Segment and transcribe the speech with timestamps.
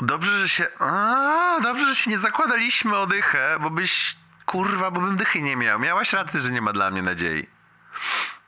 [0.00, 0.68] Dobrze, że się.
[0.78, 4.16] A, dobrze, że się nie zakładaliśmy o dychę, bo byś.
[4.46, 5.78] Kurwa, bo bym dychy nie miał.
[5.78, 7.46] Miałaś rację, że nie ma dla mnie nadziei.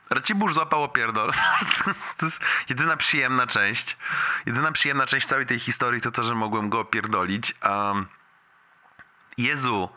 [0.09, 1.31] Racibórz złapał opierdol.
[2.17, 3.97] To jest jedyna przyjemna część.
[4.45, 7.55] Jedyna przyjemna część całej tej historii to to, że mogłem go opierdolić.
[7.63, 8.07] Um,
[9.37, 9.89] Jezu.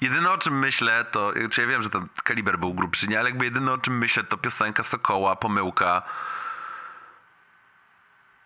[0.00, 3.28] Jedyne o czym myślę to, czy ja wiem, że ten kaliber był grubszy, nie, ale
[3.28, 6.02] jakby jedyne o czym myślę to piosenka Sokoła, pomyłka.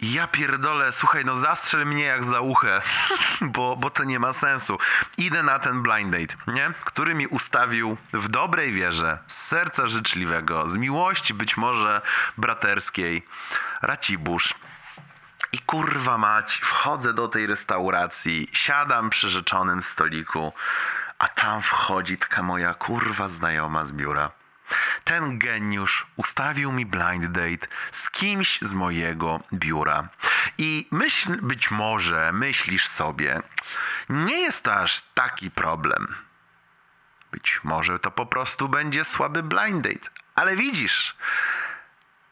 [0.00, 2.82] Ja pierdolę, słuchaj, no zastrzel mnie jak za uchę,
[3.40, 4.78] bo, bo to nie ma sensu.
[5.18, 6.72] Idę na ten blind date, nie?
[6.84, 12.02] Który mi ustawił w dobrej wierze, z serca życzliwego, z miłości być może
[12.38, 13.26] braterskiej,
[13.82, 14.54] Racibórz.
[15.52, 20.52] I kurwa mać, wchodzę do tej restauracji, siadam przy rzeczonym stoliku,
[21.18, 24.30] a tam wchodzi taka moja kurwa znajoma z biura.
[25.04, 30.08] Ten geniusz ustawił mi blind date z kimś z mojego biura.
[30.58, 33.42] I myśl, być może myślisz sobie,
[34.08, 36.14] nie jest to aż taki problem.
[37.32, 40.10] Być może to po prostu będzie słaby blind date.
[40.34, 41.16] Ale widzisz,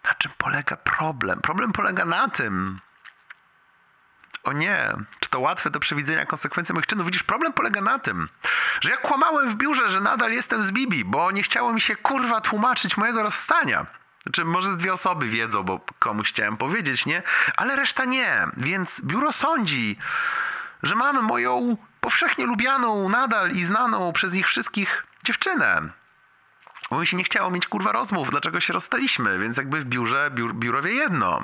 [0.05, 1.41] na czym polega problem?
[1.41, 2.81] Problem polega na tym,
[4.45, 7.07] o nie, czy to łatwe do przewidzenia konsekwencji moich czynów?
[7.07, 8.29] Widzisz, problem polega na tym,
[8.81, 11.97] że ja kłamałem w biurze, że nadal jestem z Bibi, bo nie chciało mi się
[11.97, 13.87] kurwa tłumaczyć mojego rozstania.
[14.23, 17.23] Znaczy, może dwie osoby wiedzą, bo komuś chciałem powiedzieć, nie?
[17.57, 18.47] Ale reszta nie.
[18.57, 19.97] Więc biuro sądzi,
[20.83, 25.83] że mamy moją powszechnie lubianą nadal i znaną przez nich wszystkich dziewczynę.
[26.91, 30.31] Bo mi się nie chciało mieć kurwa rozmów, dlaczego się rozstaliśmy, więc jakby w biurze,
[30.35, 31.43] biur, biurowie jedno.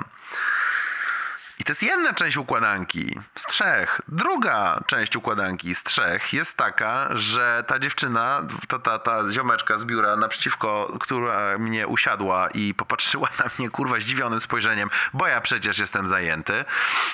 [1.69, 4.01] To jest jedna część układanki z trzech.
[4.07, 9.85] Druga część układanki z trzech jest taka, że ta dziewczyna, ta, ta, ta ziomeczka z
[9.85, 15.79] biura naprzeciwko, która mnie usiadła i popatrzyła na mnie kurwa zdziwionym spojrzeniem, bo ja przecież
[15.79, 16.65] jestem zajęty,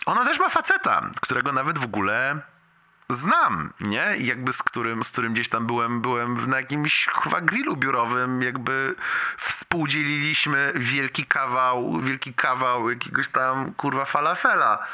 [0.06, 2.42] ona też ma faceta, którego nawet w ogóle
[3.10, 4.16] znam, nie?
[4.18, 8.96] Jakby z którym, z którym gdzieś tam byłem, byłem na jakimś chyba grillu biurowym, jakby
[9.38, 14.88] współdzieliliśmy wielki kawał, wielki kawał jakiegoś tam kurwa falafela.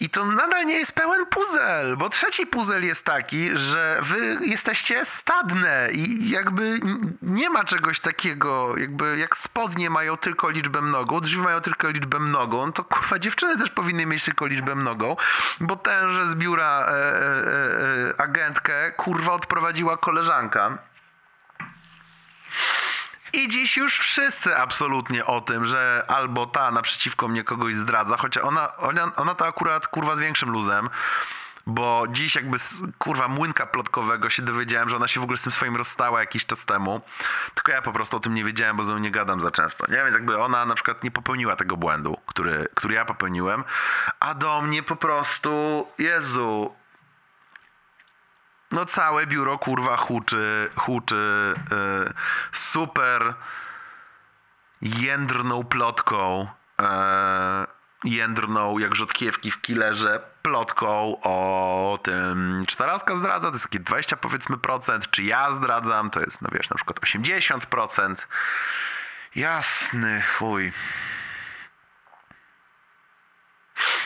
[0.00, 5.04] I to nadal nie jest pełen puzzle, bo trzeci puzzle jest taki, że wy jesteście
[5.04, 6.80] stadne i jakby
[7.22, 12.18] nie ma czegoś takiego, jakby jak spodnie mają tylko liczbę mnogą, drzwi mają tylko liczbę
[12.18, 15.16] mnogą, to kurwa dziewczyny też powinny mieć tylko liczbę mnogą,
[15.60, 20.78] bo tenże z biura e, e, e, agentkę kurwa odprowadziła koleżanka.
[23.32, 28.44] I dziś już wszyscy absolutnie o tym, że albo ta naprzeciwko mnie kogoś zdradza, chociaż
[28.44, 30.88] ona, ona, ona to akurat kurwa z większym luzem,
[31.68, 35.42] bo dziś jakby z kurwa młynka plotkowego się dowiedziałem, że ona się w ogóle z
[35.42, 37.00] tym swoim rozstała jakiś czas temu.
[37.54, 39.86] Tylko ja po prostu o tym nie wiedziałem, bo z nią nie gadam za często.
[39.88, 43.64] Nie więc jakby ona na przykład nie popełniła tego błędu, który, który ja popełniłem,
[44.20, 46.74] a do mnie po prostu, Jezu,
[48.70, 52.12] no całe biuro kurwa huczy, huczy yy,
[52.52, 53.34] super
[54.82, 56.48] jędrną plotką,
[56.78, 56.86] yy,
[58.04, 63.80] jędrną jak rzodkiewki w killerze plotką o tym, czy ta laska zdradza, to jest takie
[63.80, 68.14] 20 powiedzmy procent, czy ja zdradzam, to jest no wiesz na przykład 80%.
[69.34, 70.72] Jasny chuj.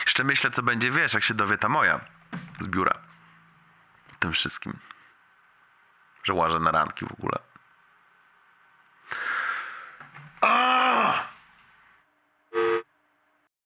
[0.05, 1.99] Jeszcze myślę, co będzie, wiesz, jak się dowie ta moja
[2.59, 3.12] z biura
[4.23, 4.79] tym wszystkim.
[6.23, 7.39] Że łażę na ranki w ogóle.